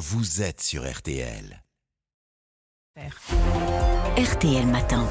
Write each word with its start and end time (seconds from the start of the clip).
vous 0.00 0.40
êtes 0.40 0.62
sur 0.62 0.90
RTL. 0.90 1.62
RTL 4.16 4.66
Matin. 4.66 5.06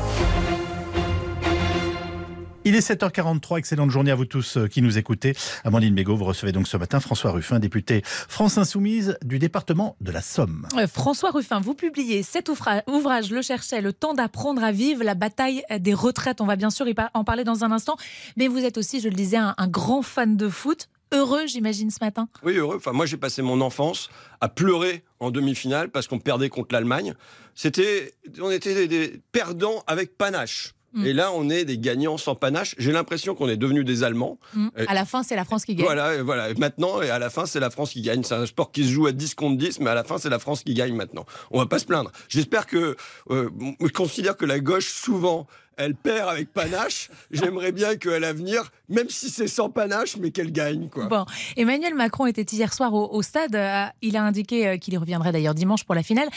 Il 2.66 2.74
est 2.74 2.80
7h43, 2.80 3.60
excellente 3.60 3.92
journée 3.92 4.10
à 4.10 4.16
vous 4.16 4.26
tous 4.26 4.58
euh, 4.58 4.66
qui 4.66 4.82
nous 4.82 4.98
écoutez. 4.98 5.36
Amandine 5.64 5.94
Bégaud, 5.94 6.16
vous 6.16 6.26
recevez 6.26 6.52
donc 6.52 6.68
ce 6.68 6.76
matin 6.76 7.00
François 7.00 7.30
Ruffin, 7.30 7.60
député 7.60 8.02
France 8.04 8.58
Insoumise 8.58 9.16
du 9.24 9.38
département 9.38 9.96
de 10.02 10.12
la 10.12 10.24
Somme. 10.24 10.68
Euh, 10.76 10.88
François 10.88 11.30
Ruffin, 11.30 11.60
vous 11.60 11.76
publiez 11.76 12.24
cet 12.24 12.50
ouvrage, 12.50 13.30
Le 13.30 13.44
cherchais, 13.44 13.82
le 13.82 13.94
temps 13.94 14.16
d'apprendre 14.16 14.64
à 14.64 14.72
vivre, 14.72 15.04
la 15.04 15.14
bataille 15.14 15.62
des 15.80 15.94
retraites. 15.94 16.42
On 16.42 16.48
va 16.48 16.56
bien 16.56 16.72
sûr 16.72 16.88
en 17.14 17.24
parler 17.24 17.44
dans 17.44 17.64
un 17.64 17.72
instant. 17.72 17.96
Mais 18.38 18.48
vous 18.48 18.66
êtes 18.66 18.80
aussi, 18.80 19.02
je 19.02 19.08
le 19.10 19.16
disais, 19.16 19.38
un, 19.38 19.54
un 19.56 19.68
grand 19.68 20.02
fan 20.02 20.36
de 20.36 20.50
foot. 20.50 20.90
Heureux, 21.12 21.48
j'imagine, 21.48 21.90
ce 21.90 21.98
matin 22.02 22.30
Oui, 22.44 22.58
heureux. 22.58 22.78
Enfin, 22.78 22.92
moi, 22.92 23.06
j'ai 23.06 23.18
passé 23.18 23.42
mon 23.42 23.62
enfance 23.62 24.10
à 24.42 24.50
pleurer 24.50 25.04
en 25.20 25.32
demi-finale 25.32 25.90
parce 25.90 26.08
qu'on 26.08 26.20
perdait 26.20 26.50
contre 26.50 26.74
l'Allemagne. 26.74 27.16
C'était, 27.56 28.14
on 28.40 28.52
était 28.52 28.88
des 28.88 29.20
perdants 29.32 29.84
avec 29.88 30.18
panache. 30.18 30.76
Mm. 30.94 31.06
Et 31.06 31.14
là, 31.14 31.32
on 31.34 31.50
est 31.50 31.66
des 31.66 31.78
gagnants 31.78 32.18
sans 32.18 32.36
panache. 32.36 32.76
J'ai 32.78 32.92
l'impression 32.92 33.36
qu'on 33.36 33.48
est 33.48 33.58
devenus 33.58 33.86
des 33.86 34.04
Allemands. 34.04 34.38
Mm. 34.54 34.68
À 34.88 34.94
la 34.94 35.06
fin, 35.06 35.24
c'est 35.24 35.36
la 35.36 35.46
France 35.46 35.66
qui 35.66 35.76
gagne. 35.76 35.86
Voilà, 35.86 36.22
voilà. 36.24 36.54
Maintenant, 36.56 37.02
et 37.02 37.10
à 37.10 37.20
la 37.20 37.30
fin, 37.30 37.46
c'est 37.46 37.60
la 37.60 37.70
France 37.70 37.92
qui 37.92 38.02
gagne. 38.02 38.24
C'est 38.24 38.36
un 38.36 38.46
sport 38.46 38.72
qui 38.72 38.84
se 38.84 38.90
joue 38.90 39.08
à 39.08 39.12
10 39.12 39.36
contre 39.36 39.58
10, 39.58 39.80
mais 39.80 39.90
à 39.90 39.96
la 39.96 40.04
fin, 40.04 40.18
c'est 40.18 40.30
la 40.30 40.40
France 40.40 40.64
qui 40.64 40.74
gagne 40.74 40.96
maintenant. 40.96 41.26
On 41.52 41.60
va 41.60 41.66
pas 41.66 41.80
se 41.80 41.86
plaindre. 41.86 42.12
J'espère 42.28 42.66
que. 42.66 42.96
Euh, 43.30 43.50
je 43.82 43.92
considère 43.92 44.38
que 44.38 44.46
la 44.46 44.60
gauche, 44.60 44.90
souvent, 44.90 45.48
elle 45.80 45.96
perd 45.96 46.30
avec 46.30 46.54
panache. 46.54 47.10
J'aimerais 47.32 47.72
bien 47.72 47.96
qu'à 47.96 48.20
l'avenir, 48.20 48.70
même 48.90 49.10
si 49.10 49.30
c'est 49.30 49.48
sans 49.48 49.70
panache, 49.70 50.18
mais 50.18 50.32
qu'elle 50.32 50.52
gagne. 50.52 50.90
Quoi. 50.90 51.06
Bon, 51.06 51.26
Emmanuel 51.56 51.96
Macron 51.96 52.26
était 52.26 52.44
hier 52.44 52.74
soir 52.74 52.94
au, 52.94 53.22
stade. 53.22 53.56
Euh, 53.56 53.86
il 54.02 54.18
a 54.18 54.24
indiqué 54.24 54.68
euh, 54.68 54.78
qu'il 54.78 54.94
y 54.94 54.98
reviendrait 54.98 55.32
d'ailleurs 55.32 55.56
dimanche 55.56 55.86
pour 55.86 55.96
la 55.96 56.04
finale. 56.04 56.28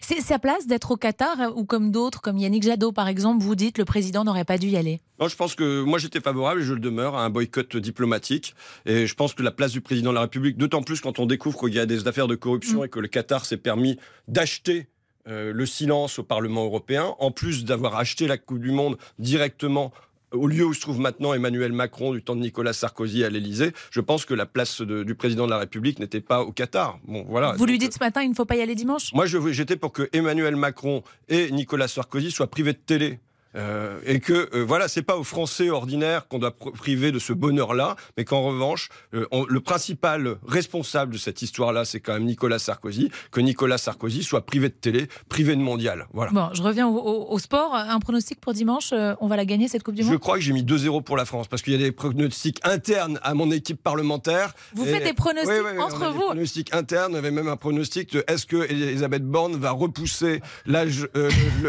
C'est 0.00 0.20
sa 0.20 0.38
place 0.38 0.66
d'être 0.66 0.90
au 0.90 0.96
Qatar 0.96 1.56
ou 1.56 1.64
comme 1.64 1.92
d'autres, 1.92 2.20
comme 2.20 2.38
Yannick 2.38 2.64
Jadot 2.64 2.92
par 2.92 3.06
exemple, 3.06 3.42
vous 3.42 3.54
dites 3.54 3.78
le 3.78 3.84
président 3.84 4.24
n'aurait 4.24 4.44
pas 4.44 4.58
dû 4.58 4.66
y 4.66 4.76
aller 4.76 5.00
Non, 5.20 5.28
je 5.28 5.36
pense 5.36 5.54
que 5.54 5.82
moi 5.82 5.98
j'étais 5.98 6.20
favorable 6.20 6.60
et 6.60 6.64
je 6.64 6.74
le 6.74 6.80
demeure 6.80 7.16
à 7.16 7.24
un 7.24 7.30
boycott 7.30 7.76
diplomatique. 7.76 8.56
Et 8.84 9.06
je 9.06 9.14
pense 9.14 9.32
que 9.32 9.44
la 9.44 9.52
place 9.52 9.70
du 9.70 9.80
président 9.80 10.10
de 10.10 10.16
la 10.16 10.22
République, 10.22 10.56
d'autant 10.56 10.82
plus 10.82 11.00
quand 11.00 11.20
on 11.20 11.26
découvre 11.26 11.60
qu'il 11.60 11.74
y 11.74 11.78
a 11.78 11.86
des 11.86 12.08
affaires 12.08 12.26
de 12.26 12.34
corruption 12.34 12.80
mm. 12.80 12.84
et 12.86 12.88
que 12.88 12.98
le 12.98 13.08
Qatar 13.08 13.44
s'est 13.44 13.56
permis 13.56 13.96
d'acheter 14.26 14.88
euh, 15.28 15.52
le 15.52 15.66
silence 15.66 16.18
au 16.18 16.22
Parlement 16.22 16.64
européen, 16.64 17.14
en 17.18 17.30
plus 17.30 17.64
d'avoir 17.64 17.96
acheté 17.96 18.26
la 18.26 18.38
Coupe 18.38 18.60
du 18.60 18.70
Monde 18.70 18.96
directement 19.18 19.92
au 20.32 20.46
lieu 20.46 20.64
où 20.64 20.74
se 20.74 20.80
trouve 20.80 21.00
maintenant 21.00 21.32
Emmanuel 21.32 21.72
Macron 21.72 22.12
du 22.12 22.22
temps 22.22 22.36
de 22.36 22.40
Nicolas 22.40 22.72
Sarkozy 22.72 23.24
à 23.24 23.30
l'Élysée, 23.30 23.72
je 23.90 24.00
pense 24.00 24.24
que 24.24 24.34
la 24.34 24.46
place 24.46 24.80
du 24.82 25.14
président 25.14 25.46
de 25.46 25.50
la 25.50 25.58
République 25.58 25.98
n'était 25.98 26.20
pas 26.20 26.42
au 26.42 26.52
Qatar. 26.52 26.98
Bon, 27.06 27.24
voilà. 27.28 27.54
Vous 27.56 27.66
lui 27.66 27.78
dites 27.78 27.94
ce 27.94 27.98
matin, 28.00 28.22
il 28.22 28.30
ne 28.30 28.34
faut 28.34 28.44
pas 28.44 28.56
y 28.56 28.60
aller 28.60 28.74
dimanche? 28.74 29.12
Moi, 29.14 29.26
j'étais 29.26 29.76
pour 29.76 29.92
que 29.92 30.08
Emmanuel 30.12 30.56
Macron 30.56 31.02
et 31.28 31.50
Nicolas 31.50 31.88
Sarkozy 31.88 32.30
soient 32.30 32.50
privés 32.50 32.72
de 32.72 32.78
télé. 32.78 33.18
Euh, 33.54 33.98
et 34.04 34.20
que 34.20 34.48
euh, 34.54 34.64
voilà, 34.64 34.88
c'est 34.88 35.02
pas 35.02 35.16
aux 35.16 35.24
Français 35.24 35.70
ordinaires 35.70 36.28
qu'on 36.28 36.38
doit 36.38 36.54
priver 36.54 37.12
de 37.12 37.18
ce 37.18 37.32
bonheur-là, 37.32 37.96
mais 38.16 38.24
qu'en 38.24 38.42
revanche, 38.42 38.90
euh, 39.14 39.26
le 39.48 39.60
principal 39.60 40.36
responsable 40.46 41.14
de 41.14 41.18
cette 41.18 41.40
histoire-là, 41.40 41.84
c'est 41.84 42.00
quand 42.00 42.12
même 42.12 42.24
Nicolas 42.24 42.58
Sarkozy, 42.58 43.10
que 43.30 43.40
Nicolas 43.40 43.78
Sarkozy 43.78 44.22
soit 44.22 44.44
privé 44.44 44.68
de 44.68 44.74
télé, 44.74 45.08
privé 45.28 45.56
de 45.56 45.62
mondial. 45.62 46.06
Voilà. 46.12 46.30
Bon, 46.32 46.48
je 46.52 46.62
reviens 46.62 46.86
au, 46.88 47.38
sport. 47.38 47.74
Un 47.74 48.00
pronostic 48.00 48.40
pour 48.40 48.52
dimanche, 48.52 48.92
on 49.20 49.28
va 49.28 49.36
la 49.36 49.44
gagner 49.44 49.68
cette 49.68 49.82
Coupe 49.82 49.94
du 49.94 50.02
Monde? 50.02 50.12
Je 50.12 50.18
crois 50.18 50.36
que 50.36 50.42
j'ai 50.42 50.52
mis 50.52 50.64
2-0 50.64 51.02
pour 51.02 51.16
la 51.16 51.24
France, 51.24 51.46
parce 51.46 51.62
qu'il 51.62 51.72
y 51.72 51.76
a 51.76 51.78
des 51.78 51.92
pronostics 51.92 52.60
internes 52.64 53.18
à 53.22 53.34
mon 53.34 53.50
équipe 53.50 53.82
parlementaire. 53.82 54.52
Vous 54.74 54.84
faites 54.84 55.04
des 55.04 55.12
pronostics 55.12 55.52
entre 55.78 56.10
vous 56.12 56.20
Des 56.20 56.26
pronostics 56.26 56.74
internes, 56.74 57.12
il 57.12 57.16
y 57.16 57.18
avait 57.18 57.30
même 57.30 57.48
un 57.48 57.56
pronostic 57.56 58.12
de 58.12 58.24
est-ce 58.26 58.44
que 58.44 58.70
Elisabeth 58.70 59.24
Borne 59.24 59.56
va 59.56 59.70
repousser 59.70 60.40
l'âge, 60.66 61.08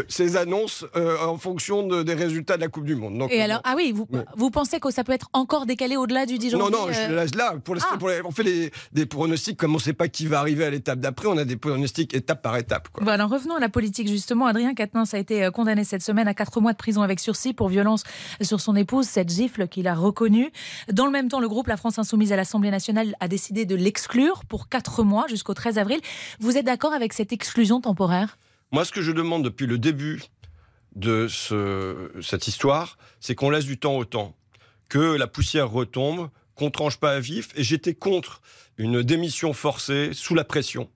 ses 0.08 0.36
annonces 0.36 0.84
en 0.94 1.38
fonction 1.38 1.69
des 2.02 2.14
résultats 2.14 2.56
de 2.56 2.62
la 2.62 2.68
Coupe 2.68 2.84
du 2.84 2.94
Monde. 2.94 3.26
et 3.30 3.42
alors, 3.42 3.60
ah 3.64 3.74
oui, 3.76 3.92
vous, 3.92 4.06
vous 4.36 4.50
pensez 4.50 4.80
que 4.80 4.90
ça 4.90 5.04
peut 5.04 5.12
être 5.12 5.28
encore 5.32 5.66
décalé 5.66 5.96
au-delà 5.96 6.26
du 6.26 6.38
10 6.38 6.50
janvier 6.50 6.70
Non, 6.70 6.86
non, 6.86 6.92
euh 6.92 7.26
là, 7.36 7.54
pour, 7.62 7.76
ah. 7.80 7.98
on 8.24 8.30
fait 8.30 8.72
des 8.92 9.06
pronostics 9.06 9.56
comme 9.56 9.72
on 9.72 9.74
ne 9.74 9.80
sait 9.80 9.92
pas 9.92 10.08
qui 10.08 10.26
va 10.26 10.40
arriver 10.40 10.64
à 10.64 10.70
l'étape 10.70 11.00
d'après, 11.00 11.28
on 11.28 11.36
a 11.36 11.44
des 11.44 11.56
pronostics 11.56 12.14
étape 12.14 12.42
par 12.42 12.56
étape. 12.56 12.88
Voilà, 13.00 13.26
revenons 13.26 13.56
à 13.56 13.60
la 13.60 13.68
politique 13.68 14.08
justement. 14.08 14.46
Adrien 14.46 14.74
Quatennens 14.74 15.14
a 15.14 15.18
été 15.18 15.44
euh, 15.44 15.50
condamné 15.50 15.84
cette 15.84 16.02
semaine 16.02 16.28
à 16.28 16.34
4 16.34 16.60
mois 16.60 16.72
de 16.72 16.78
prison 16.78 17.02
avec 17.02 17.20
sursis 17.20 17.52
pour 17.52 17.68
violence 17.68 18.02
sur 18.40 18.60
son 18.60 18.76
épouse, 18.76 19.06
cette 19.06 19.30
gifle 19.30 19.68
qu'il 19.68 19.86
a 19.86 19.94
reconnue. 19.94 20.50
Dans 20.92 21.06
le 21.06 21.12
même 21.12 21.28
temps, 21.28 21.40
le 21.40 21.48
groupe 21.48 21.66
La 21.66 21.76
France 21.76 21.98
Insoumise 21.98 22.32
à 22.32 22.36
l'Assemblée 22.36 22.70
nationale 22.70 23.14
a 23.20 23.28
décidé 23.28 23.64
de 23.64 23.76
l'exclure 23.76 24.44
pour 24.46 24.68
4 24.68 25.02
mois 25.04 25.26
jusqu'au 25.28 25.54
13 25.54 25.78
avril. 25.78 26.00
Vous 26.40 26.56
êtes 26.56 26.66
d'accord 26.66 26.92
avec 26.92 27.12
cette 27.12 27.32
exclusion 27.32 27.80
temporaire? 27.80 28.38
Moi, 28.72 28.84
ce 28.84 28.92
que 28.92 29.02
je 29.02 29.12
demande 29.12 29.42
depuis 29.42 29.66
le 29.66 29.78
début 29.78 30.22
de 30.96 31.28
cette 32.20 32.48
histoire, 32.48 32.98
c'est 33.20 33.34
qu'on 33.34 33.50
laisse 33.50 33.64
du 33.64 33.78
temps 33.78 33.96
au 33.96 34.04
temps, 34.04 34.36
que 34.88 35.16
la 35.16 35.26
poussière 35.26 35.70
retombe, 35.70 36.30
qu'on 36.54 36.70
tranche 36.70 36.96
pas 36.96 37.12
à 37.12 37.20
vif. 37.20 37.48
Et 37.54 37.62
j'étais 37.62 37.94
contre 37.94 38.42
une 38.76 39.02
démission 39.02 39.52
forcée 39.52 40.10
sous 40.12 40.34
la 40.34 40.44
pression. 40.44 40.90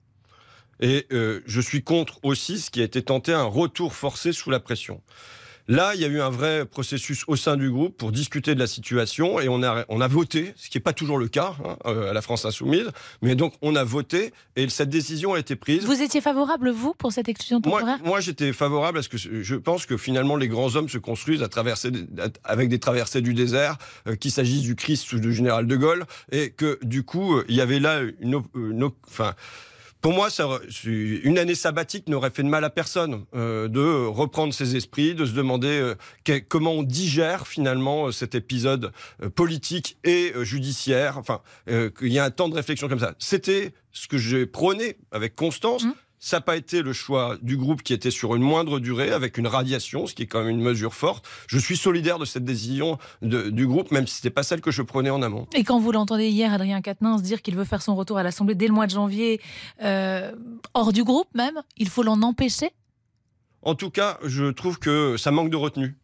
Et 0.79 1.07
euh, 1.11 1.41
je 1.45 1.61
suis 1.61 1.83
contre 1.83 2.19
aussi 2.23 2.59
ce 2.59 2.69
qui 2.69 2.81
a 2.81 2.83
été 2.83 3.01
tenté, 3.01 3.33
un 3.33 3.45
retour 3.45 3.93
forcé 3.93 4.33
sous 4.33 4.49
la 4.49 4.59
pression. 4.59 5.01
Là, 5.67 5.95
il 5.95 6.01
y 6.01 6.05
a 6.05 6.07
eu 6.07 6.21
un 6.21 6.29
vrai 6.29 6.63
processus 6.65 7.23
au 7.27 7.35
sein 7.35 7.57
du 7.57 7.71
groupe 7.71 7.97
pour 7.97 8.11
discuter 8.11 8.53
de 8.53 8.59
la 8.59 8.67
situation 8.67 9.39
et 9.39 9.49
on 9.49 9.63
a, 9.63 9.83
on 9.89 9.99
a 9.99 10.07
voté, 10.07 10.53
ce 10.57 10.69
qui 10.69 10.77
n'est 10.77 10.83
pas 10.83 10.93
toujours 10.93 11.17
le 11.17 11.27
cas 11.27 11.55
hein, 11.65 11.75
euh, 11.87 12.11
à 12.11 12.13
la 12.13 12.21
France 12.21 12.45
insoumise, 12.45 12.91
mais 13.23 13.33
donc 13.33 13.53
on 13.63 13.75
a 13.75 13.83
voté 13.83 14.31
et 14.55 14.69
cette 14.69 14.89
décision 14.89 15.33
a 15.33 15.39
été 15.39 15.55
prise. 15.55 15.83
Vous 15.83 16.03
étiez 16.03 16.21
favorable, 16.21 16.69
vous, 16.69 16.93
pour 16.93 17.11
cette 17.11 17.29
exclusion 17.29 17.61
temporaire? 17.61 17.97
Moi, 18.03 18.19
j'étais 18.19 18.53
favorable 18.53 18.99
parce 18.99 19.07
que 19.07 19.17
je 19.17 19.55
pense 19.55 19.87
que 19.87 19.97
finalement 19.97 20.35
les 20.35 20.47
grands 20.47 20.75
hommes 20.75 20.89
se 20.89 20.99
construisent 20.99 21.41
à 21.41 21.47
traverser, 21.47 21.89
avec 22.43 22.69
des 22.69 22.79
traversées 22.79 23.21
du 23.21 23.33
désert, 23.33 23.77
euh, 24.07 24.15
qu'il 24.15 24.31
s'agisse 24.31 24.61
du 24.61 24.75
Christ 24.75 25.11
ou 25.13 25.19
du 25.19 25.33
général 25.33 25.65
de 25.65 25.75
Gaulle, 25.75 26.05
et 26.31 26.51
que 26.51 26.77
du 26.83 27.01
coup, 27.03 27.41
il 27.49 27.55
y 27.55 27.61
avait 27.61 27.79
là 27.79 28.01
une... 28.19 28.43
une 28.53 28.89
enfin, 29.07 29.33
pour 30.05 30.13
moi, 30.13 30.27
une 30.83 31.39
année 31.39 31.55
sabbatique 31.55 32.07
n'aurait 32.09 32.29
fait 32.29 32.43
de 32.43 32.47
mal 32.47 32.63
à 32.63 32.69
personne 32.69 33.25
euh, 33.33 33.67
de 33.67 34.05
reprendre 34.05 34.53
ses 34.53 34.75
esprits, 34.75 35.15
de 35.15 35.25
se 35.25 35.31
demander 35.31 35.67
euh, 36.27 36.39
comment 36.47 36.73
on 36.73 36.83
digère 36.83 37.47
finalement 37.47 38.05
euh, 38.05 38.11
cet 38.11 38.35
épisode 38.35 38.91
politique 39.33 39.97
et 40.03 40.31
judiciaire. 40.41 41.17
Enfin, 41.17 41.41
qu'il 41.65 42.13
y 42.13 42.19
a 42.19 42.23
un 42.23 42.29
temps 42.29 42.49
de 42.49 42.53
réflexion 42.53 42.87
comme 42.87 42.99
ça. 42.99 43.15
C'était 43.17 43.73
ce 43.93 44.07
que 44.07 44.19
j'ai 44.19 44.45
prôné 44.45 44.97
avec 45.09 45.35
constance. 45.35 45.85
Mmh. 45.85 45.93
Ça 46.25 46.37
n'a 46.37 46.41
pas 46.41 46.55
été 46.55 46.81
le 46.81 46.91
choix 46.91 47.37
du 47.43 47.55
groupe 47.55 47.83
qui 47.83 47.93
était 47.93 48.09
sur 48.09 48.33
une 48.33 48.41
moindre 48.41 48.79
durée, 48.79 49.11
avec 49.11 49.37
une 49.37 49.45
radiation, 49.45 50.07
ce 50.07 50.15
qui 50.15 50.23
est 50.23 50.25
quand 50.25 50.39
même 50.39 50.49
une 50.49 50.59
mesure 50.59 50.95
forte. 50.95 51.23
Je 51.45 51.59
suis 51.59 51.77
solidaire 51.77 52.17
de 52.17 52.25
cette 52.25 52.43
décision 52.43 52.97
du 53.21 53.67
groupe, 53.67 53.91
même 53.91 54.07
si 54.07 54.15
ce 54.15 54.21
n'était 54.21 54.33
pas 54.33 54.41
celle 54.41 54.59
que 54.59 54.71
je 54.71 54.81
prenais 54.81 55.11
en 55.11 55.21
amont. 55.21 55.45
Et 55.53 55.63
quand 55.63 55.79
vous 55.79 55.91
l'entendez 55.91 56.29
hier, 56.29 56.51
Adrien 56.51 56.81
Quatennens, 56.81 57.21
dire 57.21 57.43
qu'il 57.43 57.55
veut 57.55 57.63
faire 57.63 57.83
son 57.83 57.95
retour 57.95 58.17
à 58.17 58.23
l'Assemblée 58.23 58.55
dès 58.55 58.65
le 58.65 58.73
mois 58.73 58.87
de 58.87 58.91
janvier, 58.91 59.39
euh, 59.83 60.31
hors 60.73 60.93
du 60.93 61.03
groupe 61.03 61.27
même, 61.35 61.61
il 61.77 61.89
faut 61.89 62.01
l'en 62.01 62.19
empêcher? 62.23 62.71
En 63.61 63.75
tout 63.75 63.91
cas, 63.91 64.17
je 64.23 64.45
trouve 64.45 64.79
que 64.79 65.17
ça 65.17 65.29
manque 65.29 65.51
de 65.51 65.57
retenue. 65.57 65.95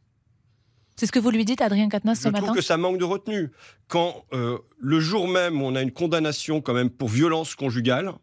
C'est 0.98 1.08
ce 1.08 1.12
que 1.12 1.18
vous 1.18 1.32
lui 1.32 1.46
dites, 1.46 1.62
Adrien 1.62 1.90
Quatennens, 1.90 2.20
ce 2.20 2.28
matin 2.28 2.42
Je 2.42 2.44
trouve 2.44 2.58
que 2.58 2.64
ça 2.64 2.78
manque 2.78 3.00
de 3.00 3.06
retenue. 3.06 3.50
Quand 3.88 4.24
euh, 4.34 4.60
le 4.78 5.00
jour 5.00 5.28
même, 5.28 5.64
on 5.64 5.74
a 5.74 5.82
une 5.82 5.92
condamnation 5.92 6.62
quand 6.62 6.76
même 6.76 6.92
pour 6.92 7.10
violence 7.10 7.56
conjugale, 7.56 8.14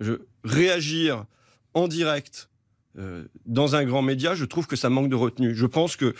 je, 0.00 0.14
réagir 0.44 1.24
en 1.74 1.88
direct 1.88 2.50
euh, 2.98 3.24
dans 3.46 3.76
un 3.76 3.84
grand 3.84 4.02
média, 4.02 4.34
je 4.34 4.44
trouve 4.44 4.66
que 4.66 4.74
ça 4.74 4.90
manque 4.90 5.08
de 5.08 5.14
retenue. 5.14 5.54
Je 5.54 5.66
pense 5.66 5.94
que 5.96 6.14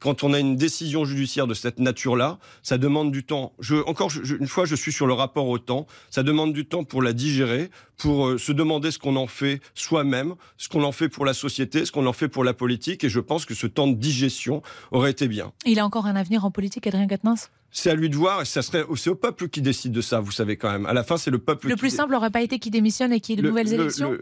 quand 0.00 0.22
on 0.22 0.34
a 0.34 0.38
une 0.38 0.56
décision 0.56 1.04
judiciaire 1.04 1.46
de 1.46 1.54
cette 1.54 1.78
nature-là, 1.78 2.38
ça 2.62 2.76
demande 2.76 3.10
du 3.10 3.24
temps. 3.24 3.54
Encore 3.86 4.10
une 4.38 4.46
fois, 4.46 4.66
je 4.66 4.74
suis 4.74 4.92
sur 4.92 5.06
le 5.06 5.14
rapport 5.14 5.48
au 5.48 5.58
temps. 5.58 5.86
Ça 6.10 6.22
demande 6.22 6.52
du 6.52 6.66
temps 6.66 6.84
pour 6.84 7.02
la 7.02 7.14
digérer, 7.14 7.70
pour 7.96 8.28
euh, 8.28 8.38
se 8.38 8.52
demander 8.52 8.90
ce 8.90 8.98
qu'on 8.98 9.16
en 9.16 9.26
fait 9.26 9.60
soi-même, 9.74 10.34
ce 10.58 10.68
qu'on 10.68 10.84
en 10.84 10.92
fait 10.92 11.08
pour 11.08 11.24
la 11.24 11.34
société, 11.34 11.86
ce 11.86 11.92
qu'on 11.92 12.06
en 12.06 12.12
fait 12.12 12.28
pour 12.28 12.44
la 12.44 12.52
politique. 12.52 13.02
Et 13.02 13.08
je 13.08 13.20
pense 13.20 13.46
que 13.46 13.54
ce 13.54 13.66
temps 13.66 13.86
de 13.86 13.94
digestion 13.94 14.62
aurait 14.90 15.12
été 15.12 15.26
bien. 15.26 15.52
Il 15.64 15.78
a 15.78 15.86
encore 15.86 16.06
un 16.06 16.16
avenir 16.16 16.44
en 16.44 16.50
politique, 16.50 16.86
Adrien 16.86 17.06
Quatennens? 17.06 17.50
C'est 17.70 17.90
à 17.90 17.94
lui 17.94 18.10
de 18.10 18.16
voir, 18.16 18.42
et 18.42 18.44
ça 18.44 18.62
serait, 18.62 18.84
c'est 18.96 19.10
au 19.10 19.14
peuple 19.14 19.48
qui 19.48 19.62
décide 19.62 19.92
de 19.92 20.00
ça, 20.00 20.20
vous 20.20 20.32
savez 20.32 20.56
quand 20.56 20.70
même. 20.70 20.86
À 20.86 20.92
la 20.92 21.04
fin, 21.04 21.16
c'est 21.16 21.30
le 21.30 21.38
peuple. 21.38 21.68
Le 21.68 21.76
plus 21.76 21.90
simple 21.90 22.12
n'aurait 22.12 22.30
pas 22.30 22.42
été 22.42 22.58
qu'il 22.58 22.72
démissionne 22.72 23.12
et 23.12 23.20
qu'il 23.20 23.36
y 23.36 23.38
ait 23.38 23.42
de 23.42 23.48
nouvelles 23.48 23.72
élections. 23.72 24.16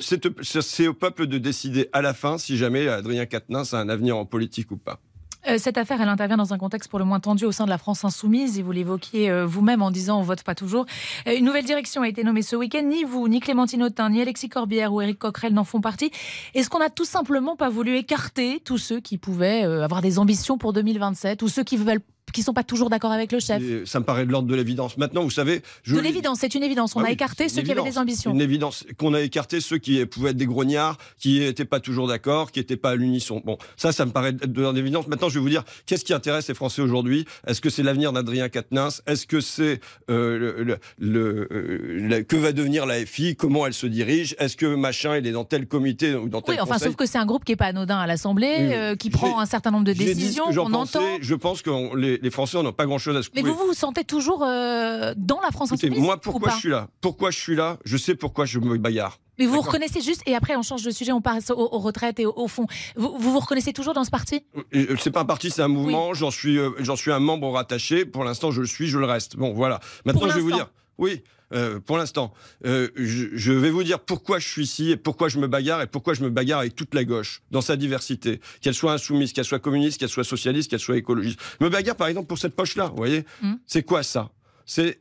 c'est, 0.00 0.86
au 0.86 0.94
peuple 0.94 1.26
de 1.26 1.38
décider 1.38 1.88
à 1.92 2.02
la 2.02 2.14
fin 2.14 2.38
si 2.38 2.56
jamais 2.56 2.88
Adrien 2.88 3.26
Quatennens 3.26 3.74
a 3.74 3.78
un 3.78 3.88
avenir 3.88 4.16
en 4.16 4.26
politique 4.26 4.70
ou 4.70 4.76
pas. 4.76 5.00
Euh, 5.48 5.58
cette 5.58 5.76
affaire, 5.78 6.00
elle 6.00 6.08
intervient 6.08 6.36
dans 6.36 6.54
un 6.54 6.58
contexte 6.58 6.90
pour 6.90 6.98
le 6.98 7.04
moins 7.04 7.20
tendu 7.20 7.44
au 7.44 7.52
sein 7.52 7.64
de 7.64 7.70
la 7.70 7.78
France 7.78 8.04
insoumise, 8.04 8.58
et 8.58 8.62
vous 8.62 8.72
l'évoquiez 8.72 9.30
euh, 9.30 9.46
vous-même 9.46 9.82
en 9.82 9.90
disant 9.90 10.18
on 10.18 10.22
vote 10.22 10.42
pas 10.42 10.54
toujours. 10.54 10.86
Euh, 11.26 11.36
une 11.36 11.44
nouvelle 11.44 11.64
direction 11.64 12.02
a 12.02 12.08
été 12.08 12.24
nommée 12.24 12.42
ce 12.42 12.56
week-end. 12.56 12.82
Ni 12.82 13.04
vous, 13.04 13.28
ni 13.28 13.40
Clémentine 13.40 13.82
Autain, 13.82 14.10
ni 14.10 14.22
Alexis 14.22 14.48
Corbière 14.48 14.92
ou 14.92 15.00
Éric 15.00 15.18
Coquerel 15.18 15.52
n'en 15.52 15.64
font 15.64 15.80
partie. 15.80 16.10
Est-ce 16.54 16.70
qu'on 16.70 16.78
n'a 16.78 16.90
tout 16.90 17.04
simplement 17.04 17.56
pas 17.56 17.68
voulu 17.68 17.96
écarter 17.96 18.60
tous 18.64 18.78
ceux 18.78 19.00
qui 19.00 19.18
pouvaient 19.18 19.62
avoir 19.62 20.02
des 20.02 20.18
ambitions 20.18 20.58
pour 20.58 20.72
2027 20.72 21.42
ou 21.42 21.48
ceux 21.48 21.64
qui 21.64 21.76
veulent 21.76 22.00
qui 22.34 22.42
sont 22.42 22.52
pas 22.52 22.64
toujours 22.64 22.90
d'accord 22.90 23.12
avec 23.12 23.32
le 23.32 23.40
chef. 23.40 23.62
Et 23.62 23.86
ça 23.86 24.00
me 24.00 24.04
paraît 24.04 24.26
de 24.26 24.30
l'ordre 24.32 24.48
de 24.48 24.54
l'évidence. 24.54 24.98
Maintenant, 24.98 25.22
vous 25.22 25.30
savez, 25.30 25.62
je 25.84 25.94
De 25.94 26.00
l'évidence, 26.00 26.38
c'est 26.40 26.54
une 26.54 26.62
évidence. 26.62 26.94
On 26.96 27.00
Ah 27.00 27.04
a 27.04 27.06
oui, 27.06 27.12
écarté 27.12 27.48
ceux 27.48 27.62
qui 27.62 27.72
avaient 27.72 27.82
des 27.82 27.96
ambitions. 27.96 28.32
Une 28.32 28.40
évidence 28.42 28.84
qu'on 28.98 29.14
a 29.14 29.20
écarté 29.22 29.60
ceux 29.60 29.78
qui 29.78 30.04
pouvaient 30.04 30.30
être 30.30 30.36
des 30.36 30.46
grognards, 30.46 30.98
qui 31.18 31.40
n'étaient 31.40 31.64
pas 31.64 31.80
toujours 31.80 32.08
d'accord, 32.08 32.52
qui 32.52 32.58
n'étaient 32.60 32.76
pas 32.76 32.90
à 32.90 32.94
l'unisson. 32.96 33.40
Bon, 33.44 33.56
ça, 33.76 33.92
ça 33.92 34.04
me 34.04 34.10
paraît 34.10 34.32
de 34.32 34.60
l'ordre 34.60 34.74
d'évidence. 34.76 35.06
Maintenant, 35.06 35.28
je 35.28 35.34
vais 35.34 35.40
vous 35.40 35.48
dire, 35.48 35.64
qu'est-ce 35.86 36.04
qui 36.04 36.12
intéresse 36.12 36.48
les 36.48 36.54
Français 36.54 36.82
aujourd'hui? 36.82 37.24
Est-ce 37.46 37.60
que 37.60 37.70
c'est 37.70 37.82
l'avenir 37.82 38.12
d'Adrien 38.12 38.48
Quatennens? 38.48 39.00
Est-ce 39.06 39.26
que 39.26 39.40
c'est 39.40 39.80
euh, 40.10 40.38
le, 40.38 40.64
le- 40.64 40.78
le- 40.98 41.48
euh, 41.52 42.22
que 42.24 42.36
va 42.36 42.52
devenir 42.52 42.86
la 42.86 43.04
FI 43.06 43.36
Comment 43.36 43.66
elle 43.66 43.74
se 43.74 43.86
dirige? 43.86 44.34
Est-ce 44.38 44.56
que 44.56 44.74
machin, 44.74 45.16
il 45.16 45.26
est 45.26 45.32
dans 45.32 45.44
tel 45.44 45.66
comité 45.66 46.14
ou 46.14 46.28
dans 46.28 46.40
tel 46.42 46.54
Oui, 46.56 46.60
enfin, 46.60 46.74
conseil? 46.74 46.88
sauf 46.88 46.96
que 46.96 47.06
c'est 47.06 47.18
un 47.18 47.26
groupe 47.26 47.44
qui 47.44 47.52
est 47.52 47.56
pas 47.56 47.66
anodin 47.66 47.98
à 47.98 48.06
l'Assemblée, 48.06 48.56
euh, 48.72 48.96
qui 48.96 49.10
prend 49.10 49.38
un 49.40 49.46
certain 49.46 49.70
nombre 49.70 49.84
de 49.84 49.92
J'ai 49.92 50.04
dit 50.04 50.10
ce 50.10 50.14
décisions, 50.16 50.50
que 50.50 50.58
on 50.58 50.70
pensais. 50.70 50.98
entend. 50.98 51.18
Je 51.20 51.34
pense 51.34 51.62
que 51.62 51.70
on- 51.70 51.94
les, 51.94 52.18
les 52.24 52.30
Français 52.30 52.60
n'ont 52.60 52.72
pas 52.72 52.86
grand-chose 52.86 53.16
à 53.16 53.22
se 53.22 53.28
Mais 53.34 53.42
couper. 53.42 53.52
vous, 53.52 53.58
vous 53.58 53.66
vous 53.66 53.74
sentez 53.74 54.02
toujours 54.02 54.42
euh, 54.42 55.12
dans 55.16 55.40
la 55.40 55.50
France 55.52 55.70
Écoutez, 55.70 55.90
moi, 55.90 56.16
ou 56.16 56.18
pourquoi 56.18 56.50
je 56.52 56.56
suis 56.56 56.70
là? 56.70 56.88
Pourquoi 57.00 57.30
je 57.30 57.38
suis 57.38 57.54
là? 57.54 57.76
Je 57.84 57.96
sais 57.96 58.14
pourquoi 58.16 58.46
je 58.46 58.58
me 58.58 58.76
bagarre. 58.78 59.20
Mais 59.38 59.46
vous 59.46 59.54
vous 59.54 59.60
reconnaissez 59.60 60.00
juste, 60.00 60.22
et 60.26 60.34
après 60.34 60.56
on 60.56 60.62
change 60.62 60.82
de 60.84 60.90
sujet, 60.90 61.12
on 61.12 61.20
passe 61.20 61.50
aux, 61.50 61.56
aux 61.56 61.78
retraites 61.80 62.18
et 62.20 62.26
au, 62.26 62.32
au 62.36 62.48
fond. 62.48 62.66
Vous, 62.96 63.14
vous 63.18 63.32
vous 63.32 63.40
reconnaissez 63.40 63.72
toujours 63.72 63.92
dans 63.92 64.04
ce 64.04 64.10
parti? 64.10 64.42
Euh, 64.74 64.96
C'est 64.98 65.10
pas 65.10 65.20
un 65.20 65.24
parti, 65.24 65.50
c'est 65.50 65.62
un 65.62 65.68
mouvement. 65.68 66.14
J'en 66.14 66.30
suis, 66.30 66.56
euh, 66.58 66.70
j'en 66.80 66.96
suis 66.96 67.12
un 67.12 67.18
membre 67.20 67.50
rattaché. 67.50 68.04
Pour 68.06 68.24
l'instant, 68.24 68.50
je 68.52 68.60
le 68.60 68.66
suis, 68.66 68.86
je 68.88 68.98
le 68.98 69.06
reste. 69.06 69.36
Bon, 69.36 69.52
voilà. 69.52 69.80
Maintenant, 70.06 70.28
je 70.28 70.34
vais 70.36 70.40
vous 70.40 70.52
dire. 70.52 70.70
Oui, 70.98 71.22
euh, 71.52 71.78
pour 71.80 71.98
l'instant. 71.98 72.32
Euh, 72.64 72.88
je, 72.96 73.26
je 73.32 73.52
vais 73.52 73.70
vous 73.70 73.82
dire 73.84 74.00
pourquoi 74.00 74.38
je 74.38 74.48
suis 74.48 74.62
ici 74.64 74.90
et 74.90 74.96
pourquoi 74.96 75.28
je 75.28 75.38
me 75.38 75.46
bagarre 75.46 75.82
et 75.82 75.86
pourquoi 75.86 76.14
je 76.14 76.22
me 76.22 76.30
bagarre 76.30 76.60
avec 76.60 76.74
toute 76.74 76.94
la 76.94 77.04
gauche 77.04 77.42
dans 77.50 77.60
sa 77.60 77.76
diversité, 77.76 78.40
qu'elle 78.60 78.74
soit 78.74 78.92
insoumise, 78.92 79.32
qu'elle 79.32 79.44
soit 79.44 79.58
communiste, 79.58 79.98
qu'elle 80.00 80.08
soit 80.08 80.24
socialiste, 80.24 80.70
qu'elle 80.70 80.80
soit 80.80 80.96
écologiste. 80.96 81.38
Je 81.60 81.64
me 81.64 81.70
bagarre 81.70 81.96
par 81.96 82.08
exemple 82.08 82.26
pour 82.28 82.38
cette 82.38 82.54
poche-là. 82.56 82.86
Vous 82.86 82.96
voyez, 82.96 83.24
Mm. 83.42 83.54
c'est 83.66 83.82
quoi 83.82 84.02
ça? 84.02 84.30
C'est 84.66 85.00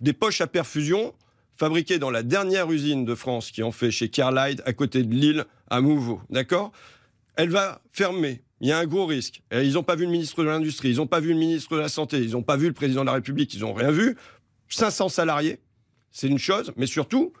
des 0.00 0.12
poches 0.14 0.40
à 0.40 0.46
perfusion 0.46 1.12
fabriquées 1.58 1.98
dans 1.98 2.10
la 2.10 2.22
dernière 2.22 2.70
usine 2.72 3.04
de 3.04 3.14
France 3.14 3.50
qui 3.50 3.62
en 3.62 3.70
fait 3.72 3.90
chez 3.90 4.08
Carlyle 4.08 4.60
à 4.64 4.72
côté 4.72 5.02
de 5.02 5.12
Lille 5.14 5.44
à 5.70 5.80
Mouveau. 5.80 6.20
D'accord? 6.30 6.72
Elle 7.36 7.50
va 7.50 7.80
fermer. 7.92 8.42
Il 8.60 8.68
y 8.68 8.72
a 8.72 8.78
un 8.78 8.86
gros 8.86 9.06
risque. 9.06 9.42
Et 9.50 9.62
Ils 9.62 9.74
n'ont 9.74 9.82
pas 9.82 9.94
vu 9.96 10.04
le 10.06 10.10
ministre 10.10 10.42
de 10.42 10.48
l'Industrie, 10.48 10.90
ils 10.90 10.96
n'ont 10.96 11.06
pas 11.06 11.20
vu 11.20 11.30
le 11.32 11.38
ministre 11.38 11.74
de 11.76 11.80
la 11.80 11.88
Santé, 11.88 12.18
ils 12.20 12.30
n'ont 12.32 12.42
pas 12.42 12.56
vu 12.56 12.66
le 12.68 12.72
président 12.72 13.00
de 13.02 13.06
la 13.06 13.12
République, 13.14 13.52
ils 13.54 13.60
n'ont 13.60 13.74
rien 13.74 13.90
vu. 13.90 14.16
500 14.68 15.08
salariés, 15.08 15.58
c'est 16.12 16.28
une 16.28 16.38
chose, 16.38 16.72
mais 16.76 16.86
surtout, 16.86 17.32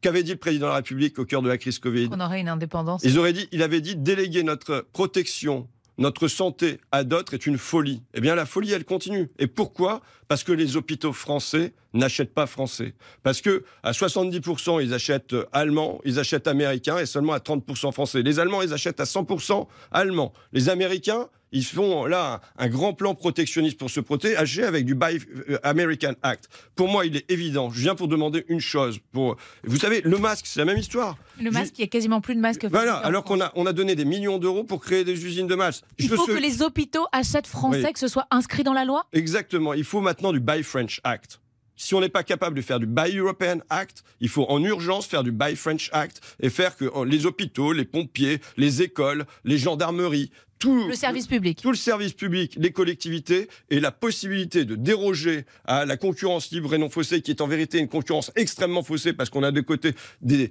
qu'avait 0.00 0.22
dit 0.22 0.32
le 0.32 0.38
président 0.38 0.66
de 0.66 0.70
la 0.70 0.76
République 0.76 1.18
au 1.18 1.24
cœur 1.24 1.42
de 1.42 1.48
la 1.48 1.58
crise 1.58 1.78
Covid 1.78 2.08
On 2.12 2.20
aurait 2.20 2.40
une 2.40 2.48
indépendance. 2.48 3.02
Ils 3.04 3.18
auraient 3.18 3.32
dit, 3.32 3.48
il 3.52 3.62
avait 3.62 3.80
dit 3.80 3.96
déléguer 3.96 4.42
notre 4.42 4.86
protection, 4.92 5.68
notre 5.98 6.28
santé 6.28 6.80
à 6.90 7.04
d'autres 7.04 7.34
est 7.34 7.46
une 7.46 7.58
folie. 7.58 8.02
Eh 8.14 8.20
bien, 8.20 8.34
la 8.34 8.46
folie, 8.46 8.72
elle 8.72 8.84
continue. 8.84 9.30
Et 9.38 9.46
pourquoi? 9.46 10.02
Parce 10.28 10.42
que 10.44 10.52
les 10.52 10.76
hôpitaux 10.76 11.12
français 11.12 11.72
n'achètent 11.94 12.34
pas 12.34 12.46
français. 12.46 12.94
Parce 13.22 13.40
que 13.40 13.64
à 13.82 13.92
70%, 13.92 14.82
ils 14.82 14.94
achètent 14.94 15.32
euh, 15.34 15.46
allemands, 15.52 16.00
ils 16.04 16.18
achètent 16.18 16.46
américains 16.48 16.98
et 16.98 17.06
seulement 17.06 17.32
à 17.32 17.38
30% 17.38 17.92
français. 17.92 18.22
Les 18.22 18.38
Allemands, 18.40 18.62
ils 18.62 18.72
achètent 18.72 19.00
à 19.00 19.04
100% 19.04 19.66
allemands. 19.90 20.32
Les 20.52 20.68
Américains, 20.68 21.28
ils 21.54 21.64
font 21.66 22.06
là 22.06 22.40
un, 22.56 22.64
un 22.64 22.68
grand 22.68 22.94
plan 22.94 23.14
protectionniste 23.14 23.76
pour 23.78 23.90
se 23.90 24.00
protéger 24.00 24.62
avec 24.64 24.86
du 24.86 24.94
Buy 24.94 25.18
euh, 25.50 25.58
American 25.62 26.14
Act. 26.22 26.48
Pour 26.74 26.88
moi, 26.88 27.04
il 27.04 27.14
est 27.14 27.30
évident. 27.30 27.68
Je 27.70 27.80
viens 27.82 27.94
pour 27.94 28.08
demander 28.08 28.46
une 28.48 28.60
chose. 28.60 28.98
Pour, 29.12 29.36
vous 29.64 29.76
savez, 29.76 30.00
le 30.02 30.16
masque, 30.16 30.46
c'est 30.46 30.60
la 30.60 30.64
même 30.64 30.78
histoire. 30.78 31.18
Le 31.38 31.50
masque, 31.50 31.74
il 31.78 31.82
y 31.82 31.84
a 31.84 31.88
quasiment 31.88 32.22
plus 32.22 32.34
de 32.36 32.40
masques. 32.40 32.64
Voilà, 32.70 32.94
alors 32.96 33.22
qu'on 33.24 33.38
a, 33.42 33.52
on 33.54 33.66
a 33.66 33.74
donné 33.74 33.94
des 33.94 34.06
millions 34.06 34.38
d'euros 34.38 34.64
pour 34.64 34.80
créer 34.80 35.04
des 35.04 35.26
usines 35.26 35.46
de 35.46 35.54
masques. 35.54 35.84
Il 35.98 36.08
faut 36.08 36.24
que 36.24 36.32
les 36.32 36.62
hôpitaux 36.62 37.04
achètent 37.12 37.46
français, 37.46 37.82
Oui. 37.84 37.92
que 37.92 37.98
ce 37.98 38.08
soit 38.08 38.26
inscrit 38.30 38.62
dans 38.62 38.72
la 38.72 38.86
loi? 38.86 39.04
Exactement, 39.12 39.74
il 39.74 39.84
faut 39.84 40.00
maintenant 40.00 40.32
du 40.32 40.40
Buy 40.40 40.62
French 40.62 41.02
Act. 41.04 41.41
Si 41.82 41.96
on 41.96 42.00
n'est 42.00 42.08
pas 42.08 42.22
capable 42.22 42.54
de 42.54 42.62
faire 42.62 42.78
du 42.78 42.86
Buy 42.86 43.16
European 43.16 43.58
Act, 43.68 44.04
il 44.20 44.28
faut 44.28 44.46
en 44.48 44.62
urgence 44.62 45.04
faire 45.04 45.24
du 45.24 45.32
Buy 45.32 45.56
French 45.56 45.90
Act 45.92 46.20
et 46.38 46.48
faire 46.48 46.76
que 46.76 46.84
euh, 46.84 47.04
les 47.04 47.26
hôpitaux, 47.26 47.72
les 47.72 47.84
pompiers, 47.84 48.40
les 48.56 48.82
écoles, 48.82 49.26
les 49.42 49.58
gendarmeries, 49.58 50.30
tout 50.62 50.86
Le 50.88 50.94
service 50.94 51.26
public. 51.26 51.60
tout 51.60 51.70
le 51.70 51.76
service 51.76 52.12
public, 52.12 52.54
les 52.58 52.70
collectivités 52.72 53.48
et 53.70 53.80
la 53.80 53.90
possibilité 53.90 54.64
de 54.64 54.76
déroger 54.76 55.44
à 55.64 55.84
la 55.84 55.96
concurrence 55.96 56.50
libre 56.52 56.72
et 56.74 56.78
non 56.78 56.88
faussée, 56.88 57.20
qui 57.20 57.30
est 57.30 57.40
en 57.40 57.46
vérité 57.48 57.78
une 57.78 57.88
concurrence 57.88 58.30
extrêmement 58.36 58.82
faussée, 58.82 59.12
parce 59.12 59.28
qu'on 59.30 59.42
a 59.42 59.50
de 59.50 59.60
côté 59.60 59.92
des, 60.20 60.50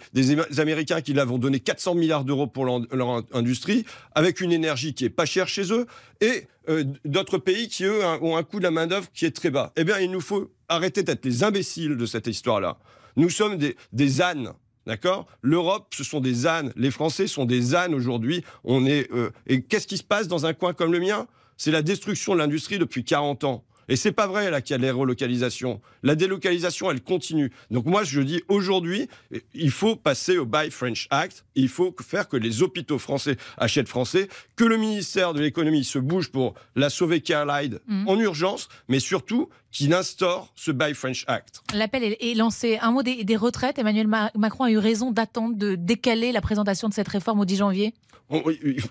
Américains 0.59 1.01
qui 1.01 1.13
là 1.13 1.25
vont 1.25 1.37
donner 1.37 1.59
400 1.59 1.95
milliards 1.95 2.25
d'euros 2.25 2.47
pour 2.47 2.65
leur, 2.65 2.81
leur 2.91 3.09
in- 3.09 3.23
industrie, 3.33 3.85
avec 4.15 4.41
une 4.41 4.51
énergie 4.51 4.93
qui 4.93 5.05
est 5.05 5.09
pas 5.09 5.25
chère 5.25 5.47
chez 5.47 5.71
eux, 5.71 5.85
et 6.19 6.47
euh, 6.69 6.83
d'autres 7.05 7.37
pays 7.37 7.67
qui, 7.69 7.85
eux, 7.85 8.03
ont 8.21 8.35
un 8.37 8.43
coût 8.43 8.59
de 8.59 8.63
la 8.63 8.71
main-d'œuvre 8.71 9.07
qui 9.13 9.25
est 9.25 9.35
très 9.35 9.49
bas. 9.49 9.71
Eh 9.77 9.83
bien, 9.83 9.97
il 9.99 10.11
nous 10.11 10.21
faut 10.21 10.51
arrêter 10.67 11.03
d'être 11.03 11.25
les 11.25 11.43
imbéciles 11.43 11.95
de 11.97 12.05
cette 12.05 12.27
histoire-là. 12.27 12.77
Nous 13.15 13.29
sommes 13.29 13.57
des, 13.57 13.75
des 13.93 14.21
ânes. 14.21 14.53
D'accord? 14.87 15.27
L'Europe, 15.41 15.93
ce 15.95 16.03
sont 16.03 16.21
des 16.21 16.47
ânes. 16.47 16.73
Les 16.75 16.91
Français 16.91 17.27
sont 17.27 17.45
des 17.45 17.75
ânes 17.75 17.93
aujourd'hui. 17.93 18.43
On 18.63 18.85
est 18.85 19.11
euh, 19.11 19.31
et 19.47 19.61
qu'est-ce 19.61 19.87
qui 19.87 19.97
se 19.97 20.03
passe 20.03 20.27
dans 20.27 20.45
un 20.45 20.53
coin 20.53 20.73
comme 20.73 20.91
le 20.91 20.99
mien? 20.99 21.27
C'est 21.57 21.71
la 21.71 21.83
destruction 21.83 22.33
de 22.33 22.39
l'industrie 22.39 22.79
depuis 22.79 23.03
40 23.03 23.43
ans. 23.43 23.63
Et 23.91 23.97
c'est 23.97 24.13
pas 24.13 24.25
vrai 24.25 24.49
là 24.49 24.61
qu'il 24.61 24.73
y 24.73 24.79
a 24.79 24.81
les 24.81 24.89
relocalisations. 24.89 25.81
La 26.01 26.15
délocalisation, 26.15 26.89
elle 26.89 27.01
continue. 27.01 27.51
Donc 27.71 27.85
moi, 27.85 28.05
je 28.05 28.21
dis 28.21 28.41
aujourd'hui, 28.47 29.09
il 29.53 29.69
faut 29.69 29.97
passer 29.97 30.37
au 30.37 30.45
Buy 30.45 30.71
French 30.71 31.07
Act. 31.09 31.43
Il 31.55 31.67
faut 31.67 31.93
faire 32.01 32.29
que 32.29 32.37
les 32.37 32.61
hôpitaux 32.63 32.97
français 32.99 33.35
achètent 33.57 33.89
français, 33.89 34.29
que 34.55 34.63
le 34.63 34.77
ministère 34.77 35.33
de 35.33 35.41
l'économie 35.41 35.83
se 35.83 35.99
bouge 35.99 36.31
pour 36.31 36.53
la 36.77 36.89
sauver 36.89 37.19
Carlyle 37.19 37.79
Mhm. 37.87 38.07
en 38.07 38.17
urgence, 38.17 38.69
mais 38.87 39.01
surtout 39.01 39.49
qu'il 39.71 39.93
instaure 39.93 40.53
ce 40.55 40.71
Buy 40.71 40.93
French 40.93 41.25
Act. 41.27 41.61
L'appel 41.73 42.15
est, 42.17 42.33
lancé. 42.35 42.77
Un 42.81 42.91
mot 42.91 43.03
des, 43.03 43.25
des 43.25 43.35
retraites. 43.35 43.77
Emmanuel 43.77 44.07
Ma- 44.07 44.31
Macron 44.37 44.63
a 44.63 44.71
eu 44.71 44.77
raison 44.77 45.11
d'attendre, 45.11 45.57
de 45.57 45.75
décaler 45.75 46.31
la 46.31 46.39
présentation 46.39 46.87
de 46.87 46.93
cette 46.93 47.09
réforme 47.09 47.41
au 47.41 47.45
10 47.45 47.57
janvier. 47.57 47.93
On, 48.33 48.41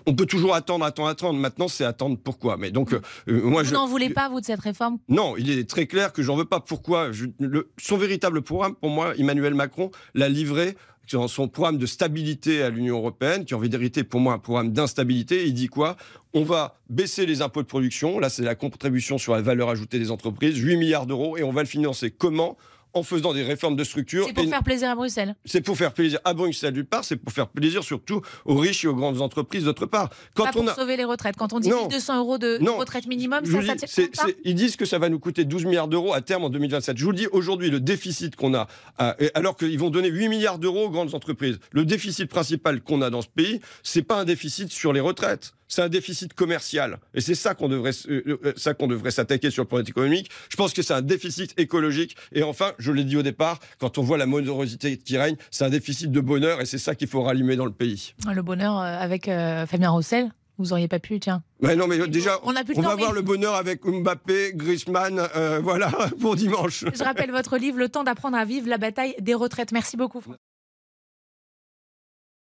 on 0.05 0.13
peut 0.13 0.27
toujours 0.27 0.53
attendre, 0.53 0.85
attendre, 0.85 1.09
attendre. 1.09 1.39
Maintenant, 1.39 1.67
c'est 1.67 1.83
attendre 1.83 2.15
pourquoi? 2.23 2.57
Mais 2.57 2.69
donc, 2.69 2.93
euh, 2.93 3.01
euh, 3.27 3.41
moi, 3.41 3.63
Vous 3.63 3.69
je, 3.69 3.73
n'en 3.73 3.87
voulez 3.87 4.11
pas, 4.11 4.29
vous, 4.29 4.39
de 4.39 4.45
cette 4.45 4.59
réforme? 4.59 4.90
Non, 5.09 5.35
il 5.37 5.49
est 5.49 5.69
très 5.69 5.87
clair 5.87 6.13
que 6.13 6.23
j'en 6.23 6.35
veux 6.35 6.45
pas. 6.45 6.59
Pourquoi? 6.59 7.11
Son 7.77 7.97
véritable 7.97 8.41
programme, 8.41 8.75
pour 8.75 8.89
moi, 8.89 9.13
Emmanuel 9.17 9.53
Macron 9.53 9.91
l'a 10.13 10.29
livré 10.29 10.75
dans 11.11 11.27
son 11.27 11.49
programme 11.49 11.77
de 11.77 11.85
stabilité 11.85 12.61
à 12.61 12.69
l'Union 12.69 12.97
européenne, 12.97 13.43
qui 13.43 13.53
en 13.53 13.59
vérité, 13.59 14.03
pour 14.03 14.21
moi, 14.21 14.33
un 14.33 14.39
programme 14.39 14.71
d'instabilité. 14.71 15.45
Il 15.45 15.53
dit 15.53 15.67
quoi? 15.67 15.97
On 16.33 16.43
va 16.43 16.75
baisser 16.89 17.25
les 17.25 17.41
impôts 17.41 17.61
de 17.61 17.67
production. 17.67 18.17
Là, 18.19 18.29
c'est 18.29 18.43
la 18.43 18.55
contribution 18.55 19.17
sur 19.17 19.33
la 19.33 19.41
valeur 19.41 19.69
ajoutée 19.69 19.99
des 19.99 20.11
entreprises, 20.11 20.57
8 20.57 20.77
milliards 20.77 21.05
d'euros, 21.05 21.37
et 21.37 21.43
on 21.43 21.51
va 21.51 21.63
le 21.63 21.67
financer. 21.67 22.11
Comment? 22.11 22.57
En 22.93 23.03
faisant 23.03 23.33
des 23.33 23.43
réformes 23.43 23.75
de 23.75 23.83
structure. 23.83 24.25
C'est 24.27 24.33
pour 24.33 24.43
Et 24.43 24.47
faire 24.47 24.63
plaisir 24.63 24.89
à 24.89 24.95
Bruxelles. 24.95 25.35
c'est 25.45 25.61
pour 25.61 25.77
faire 25.77 25.93
plaisir 25.93 26.19
à 26.23 26.33
Bruxelles 26.33 26.73
d'une 26.73 26.85
part, 26.85 27.03
c'est 27.03 27.15
pour 27.15 27.31
faire 27.31 27.47
plaisir 27.47 27.83
surtout 27.83 28.21
aux 28.45 28.55
riches 28.57 28.83
et 28.85 28.87
aux 28.87 28.95
grandes 28.95 29.21
entreprises 29.21 29.63
d'autre 29.63 29.85
part. 29.85 30.09
Quand 30.35 30.43
pas 30.43 30.49
on 30.51 30.53
pour 30.63 30.69
a 30.69 30.75
sauver 30.75 30.97
les 30.97 31.03
retraites. 31.05 31.35
Quand 31.37 31.53
on 31.53 31.59
dit 31.59 31.69
Non. 31.69 31.81
1200 31.87 32.17
euros 32.19 32.37
de 32.37 32.57
Non. 32.61 32.77
retraite 32.77 33.07
minimum, 33.07 33.41
Je 33.43 33.51
ça, 33.51 33.61
ça 33.61 33.73
dis, 33.73 33.79
tient 33.79 33.87
c'est- 33.87 34.15
pas 34.15 34.25
ils 34.43 34.55
disent 34.55 34.75
que 34.75 34.85
ça 34.85 34.99
va 34.99 35.09
nous 35.09 35.19
coûter 35.19 35.45
12 35.45 35.65
milliards 35.65 35.87
d'euros 35.87 36.13
à 36.13 36.21
terme 36.21 36.43
en 36.43 36.49
2027. 36.49 36.97
Je 36.97 37.03
vous 37.05 37.11
le 37.11 37.17
dis, 37.17 37.27
aujourd'hui, 37.31 37.69
le 37.69 37.79
déficit 37.79 38.35
qu'on 38.35 38.53
a, 38.53 38.67
euh, 39.01 39.13
alors 39.33 39.55
qu'ils 39.55 39.79
vont 39.79 39.89
donner 39.89 40.09
8 40.09 40.27
milliards 40.29 40.59
d'euros 40.59 40.85
aux 40.85 40.89
grandes 40.89 41.15
entreprises, 41.15 41.59
le 41.71 41.85
déficit 41.85 42.29
principal 42.29 42.81
qu'on 42.81 43.01
a 43.01 43.09
dans 43.09 43.21
ce 43.21 43.27
pays, 43.27 43.61
c'est 43.83 44.03
pas 44.03 44.19
un 44.19 44.25
déficit 44.25 44.71
sur 44.71 44.93
les 44.93 44.99
retraites. 44.99 45.53
C'est 45.71 45.81
un 45.81 45.87
déficit 45.87 46.33
commercial. 46.33 46.99
Et 47.13 47.21
c'est 47.21 47.33
ça 47.33 47.55
qu'on 47.55 47.69
devrait, 47.69 47.91
euh, 48.09 48.37
euh, 48.43 48.53
ça 48.57 48.73
qu'on 48.73 48.87
devrait 48.87 49.09
s'attaquer 49.11 49.51
sur 49.51 49.63
le 49.63 49.69
plan 49.69 49.79
économique. 49.79 50.29
Je 50.49 50.57
pense 50.57 50.73
que 50.73 50.81
c'est 50.81 50.93
un 50.93 51.01
déficit 51.01 51.57
écologique. 51.57 52.17
Et 52.33 52.43
enfin, 52.43 52.73
je 52.77 52.91
l'ai 52.91 53.05
dit 53.05 53.15
au 53.15 53.21
départ, 53.21 53.57
quand 53.79 53.97
on 53.97 54.01
voit 54.03 54.17
la 54.17 54.25
morosité 54.25 54.97
qui 54.97 55.17
règne, 55.17 55.37
c'est 55.49 55.63
un 55.63 55.69
déficit 55.69 56.11
de 56.11 56.19
bonheur 56.19 56.59
et 56.59 56.65
c'est 56.65 56.77
ça 56.77 56.93
qu'il 56.93 57.07
faut 57.07 57.21
rallumer 57.23 57.55
dans 57.55 57.63
le 57.63 57.71
pays. 57.71 58.13
Le 58.29 58.41
bonheur 58.41 58.77
euh, 58.79 58.83
avec 58.99 59.29
euh, 59.29 59.65
Fabien 59.65 59.91
Roussel, 59.91 60.29
vous 60.57 60.73
auriez 60.73 60.89
pas 60.89 60.99
pu, 60.99 61.21
tiens. 61.21 61.41
Ouais, 61.61 61.77
non, 61.77 61.87
mais 61.87 62.05
déjà, 62.09 62.37
On 62.43 62.53
a 62.57 62.65
plus 62.65 62.73
on 62.77 62.81
va 62.81 62.89
temps, 62.91 62.97
voir 62.97 63.09
mais- 63.11 63.15
le 63.15 63.21
bonheur 63.21 63.55
avec 63.55 63.85
Mbappé, 63.85 64.51
Griezmann, 64.55 65.21
euh, 65.37 65.59
voilà, 65.63 65.89
pour 66.19 66.35
dimanche. 66.35 66.83
Je 66.93 67.01
rappelle 67.01 67.31
votre 67.31 67.57
livre 67.57 67.77
Le 67.77 67.87
temps 67.87 68.03
d'apprendre 68.03 68.35
à 68.35 68.43
vivre 68.43 68.67
la 68.67 68.77
bataille 68.77 69.15
des 69.21 69.33
retraites. 69.35 69.71
Merci 69.71 69.95
beaucoup. 69.95 70.21